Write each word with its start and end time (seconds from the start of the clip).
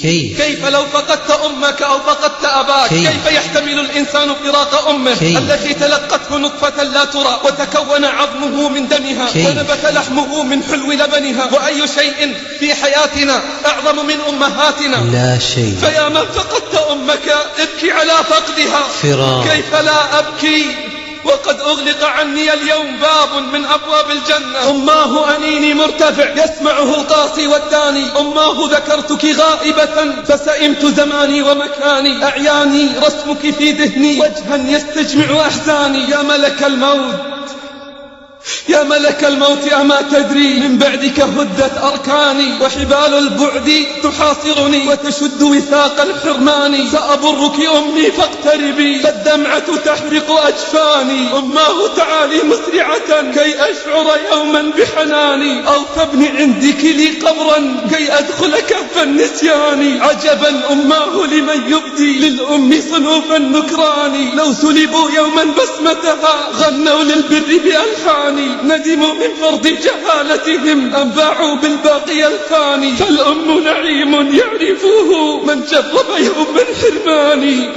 كيف 0.00 0.42
كيف 0.42 0.66
لو 0.66 0.86
فقدت 0.86 1.30
أمك 1.30 1.82
أو 1.82 1.98
فقدت 1.98 2.44
أباك 2.44 2.88
كيف؟ 2.88 3.08
كيف 3.08 3.32
يحتمل 3.32 3.80
الإنسان 3.80 4.34
فراق 4.34 4.88
أمه 4.88 5.14
كيف؟ 5.14 5.38
التي 5.38 5.74
تلقته 5.74 6.38
نطفة 6.38 6.82
لا 6.82 7.04
ترى 7.04 7.40
وتكون 7.44 8.04
عظمه 8.04 8.68
من 8.68 8.88
دمها 8.88 9.30
كيف؟ 9.32 9.46
ونبت 9.46 9.84
لحمه 9.84 10.42
من 10.42 10.62
حلو 10.62 10.92
لبنها 10.92 11.48
وأي 11.52 11.88
شيء 11.88 12.34
في 12.60 12.74
حياتنا 12.74 13.42
أعظم 13.66 14.06
من 14.06 14.20
أمهاتنا 14.28 14.96
لا 14.96 15.38
شيء 15.38 15.76
فيا 15.80 16.08
من 16.08 16.26
فقدت 16.34 16.74
أمك 16.90 17.28
ابكي 17.58 17.90
على 17.90 18.12
فقدها 18.30 18.82
فراق. 19.02 19.48
كيف 19.48 19.74
لا 19.74 20.18
أبكي 20.18 20.91
وقد 21.24 21.60
أغلق 21.60 22.04
عني 22.04 22.54
اليوم 22.54 22.96
باب 22.96 23.42
من 23.52 23.64
أبواب 23.64 24.10
الجنة. 24.10 24.70
أماه 24.70 25.36
أنيني 25.36 25.74
مرتفع. 25.74 26.44
يسمعه 26.44 26.94
القاصي 26.94 27.46
والداني. 27.46 28.04
أماه 28.18 28.68
ذكرتك 28.70 29.24
غائبة. 29.24 30.22
فسئمت 30.24 30.86
زماني 30.86 31.42
ومكاني. 31.42 32.24
أعياني 32.24 32.88
رسمك 32.98 33.54
في 33.54 33.72
ذهني. 33.72 34.20
وجها 34.20 34.56
يستجمع 34.56 35.40
أحزاني. 35.40 36.10
يا 36.10 36.22
ملك 36.22 36.64
الموت. 36.64 37.31
يا 38.68 38.82
ملك 38.82 39.24
الموت 39.24 39.72
أما 39.72 40.02
تدري 40.02 40.60
من 40.60 40.78
بعدك 40.78 41.20
هدت 41.20 41.72
أركاني 41.82 42.62
وحبال 42.62 43.14
البعد 43.18 43.86
تحاصرني 44.02 44.88
وتشد 44.88 45.42
وثاق 45.42 46.00
الحرمان 46.00 46.90
سأبرك 46.92 47.60
أمي 47.76 48.10
فاقتربي 48.10 48.98
فالدمعة 48.98 49.76
تحرق 49.84 50.30
أجفاني. 50.30 51.38
أماه 51.38 51.86
تعالي 51.96 52.42
مسرعة 52.42 53.32
كي 53.34 53.54
أشعر 53.70 54.18
يوما 54.32 54.72
بحناني. 54.78 55.68
أو 55.68 55.82
تبني 55.96 56.28
عندك 56.28 56.84
لي 56.84 57.08
قبرا 57.08 57.76
كي 57.90 58.12
أدخل 58.18 58.60
كهف 58.60 59.02
النسيان 59.02 60.00
عجبا 60.00 60.72
أماه 60.72 61.26
لمن 61.26 61.60
يبدي 61.72 62.28
للأم 62.28 62.80
صنوف 62.90 63.32
النكران 63.32 64.30
لو 64.36 64.52
سلبوا 64.52 65.10
يوما 65.10 65.44
بسمتها 65.44 66.48
غنوا 66.52 67.02
للبر 67.02 67.58
بألحان 67.64 68.31
ندموا 68.40 69.14
من 69.14 69.34
فرض 69.40 69.66
جهالتهم. 69.66 70.94
أم 70.94 71.10
باعوا 71.10 71.54
بالباقي 71.54 72.26
الفاني. 72.26 72.96
فالأم 72.96 73.64
نعيم 73.64 74.12
يعرفه. 74.12 75.40
من 75.40 75.64
جرب 75.70 76.06
يوم 76.18 76.56
الحرمان 76.58 77.72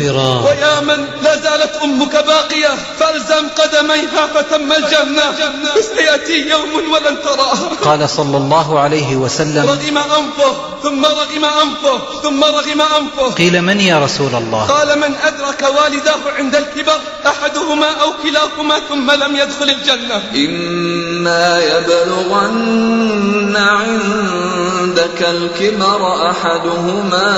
فراق 0.00 0.46
ويا 0.46 0.80
من 0.80 1.06
لا 1.22 1.36
زالت 1.36 1.74
أمك 1.82 2.14
باقية 2.26 2.72
فألزم 2.98 3.48
قدميها 3.58 4.26
فتم 4.34 4.72
الجنة. 4.72 5.34
سيأتي 5.80 6.48
يوم 6.48 6.92
ولن 6.92 7.16
تراها 7.24 7.70
قال 7.84 8.10
صلى 8.10 8.36
الله 8.36 8.80
عليه 8.80 9.16
وسلم. 9.16 9.66
رغم 9.68 9.98
أنفه 9.98 10.52
ثم 10.82 11.04
رغم 11.04 11.44
أنفه 11.44 11.98
ثم 12.22 12.44
رغم 12.44 12.80
أنفه. 12.80 13.30
قيل 13.34 13.62
من 13.62 13.80
يا 13.80 13.98
رسول 13.98 14.34
الله؟ 14.34 14.66
قال 14.66 14.98
من 14.98 15.14
أدرك 15.24 15.62
والداه 15.76 16.22
عند 16.38 16.54
الكبر 16.56 16.98
أحدهما 17.26 17.90
أو 18.02 18.12
كلاهما 18.22 18.80
ثم 18.88 19.10
لم 19.10 19.36
يدخل 19.36 19.70
الجنة. 19.70 20.22
إما 20.34 21.60
يبلغن 21.60 23.56
عندك 23.56 25.20
الكبر 25.22 26.30
أحدهما 26.30 27.30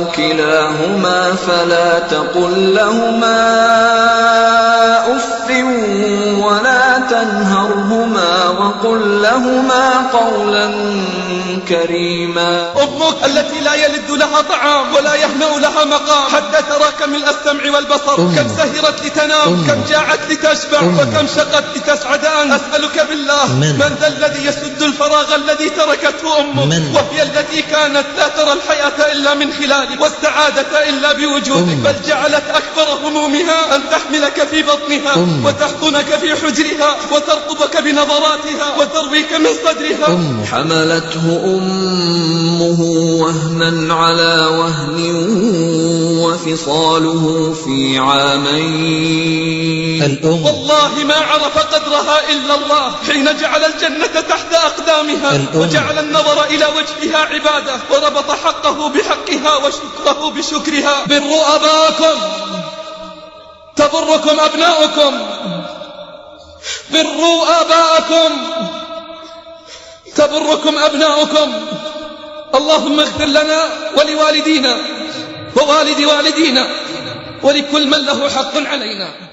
أو 0.00 0.06
كلاهما 0.16 1.34
فلا 1.46 1.98
تقل 1.98 2.74
لهما 2.74 3.40
أف 5.16 5.50
ولا 6.44 6.98
تنهرهما 7.10 8.48
وقل 8.48 9.22
لهما 9.22 10.10
قولا 10.12 10.70
كريما 11.68 12.72
أمك 12.82 13.24
التي 13.24 13.60
لا 13.60 13.74
يلذ 13.74 14.10
لها 14.10 14.40
طعام 14.40 14.94
ولا 14.94 15.14
يهنأ 15.14 15.58
لها 15.58 15.84
مقام 15.84 16.24
حتى 16.34 16.62
تراك 16.68 17.08
من 17.08 17.22
السمع 17.22 17.76
والبصر. 17.76 18.16
كم 18.16 18.48
سهرت 18.56 19.04
لتنام. 19.04 19.66
كم 19.66 19.84
جاعت 19.88 20.20
لتشبع. 20.30 20.80
وكم 20.82 21.26
شقت 21.36 21.64
لتسعد 22.44 22.49
أنت 22.49 22.52
أسألك 22.52 23.06
بالله 23.08 23.54
من؟ 23.54 23.72
من 23.72 23.96
ذا 24.00 24.08
الذي 24.08 24.46
يسد 24.46 24.82
الفراغ 24.82 25.34
الذي 25.34 25.70
تركته 25.70 26.40
أمك 26.40 26.66
من؟ 26.66 26.94
وهي 26.94 27.22
التي 27.22 27.62
كانت 27.62 28.06
لا 28.16 28.28
ترى 28.28 28.52
الحياة 28.52 29.12
إلا 29.12 29.34
من 29.34 29.52
خلالك 29.52 30.00
والسعادة 30.00 30.88
إلا 30.88 31.12
بوجودك. 31.12 31.76
بل 31.76 31.94
جعلت 32.08 32.44
أكبر 32.54 33.08
همومها 33.08 33.76
أن 33.76 33.82
تحملك 33.90 34.48
في 34.50 34.62
بطنها 34.62 35.14
أم. 35.16 35.44
وتحضنك 35.44 36.18
في 36.20 36.34
حجرها 36.34 36.96
وترقبك 37.12 37.82
بنظراتها 37.82 38.76
وترويك 38.78 39.32
من 39.32 39.50
صدرها 39.64 40.06
أم 40.08 40.44
حملته 40.50 41.40
أمه 41.44 42.80
وهنا 43.20 43.94
على 43.94 44.46
وهن 44.46 44.98
وفصاله 46.20 47.54
في 47.64 47.98
عامين 47.98 49.79
الأم 50.06 50.44
والله 50.44 51.04
ما 51.04 51.14
عرف 51.14 51.58
قدرها 51.58 52.30
إلا 52.30 52.54
الله 52.54 52.96
حين 53.06 53.36
جعل 53.36 53.64
الجنة 53.64 54.20
تحت 54.20 54.52
أقدامها 54.54 55.36
الأم. 55.36 55.60
وجعل 55.60 55.98
النظر 55.98 56.44
إلى 56.44 56.66
وجهها 56.66 57.18
عبادة 57.18 57.74
وربط 57.90 58.30
حقه 58.30 58.88
بحقها 58.88 59.56
وشكره 59.56 60.30
بشكرها. 60.30 61.04
بروا 61.06 61.54
أباكم 61.56 62.20
تبركم 63.76 64.40
أبناؤكم. 64.40 65.12
بروا 66.92 67.60
آباءكم 67.60 68.30
تبركم 70.16 70.78
أبناؤكم. 70.78 71.52
اللهم 72.54 73.00
اغفر 73.00 73.24
لنا 73.24 73.60
ولوالدينا 73.96 74.76
ووالد 75.56 76.00
والدينا 76.00 76.66
ولكل 77.42 77.86
من 77.86 78.06
له 78.06 78.28
حق 78.28 78.56
علينا. 78.56 79.29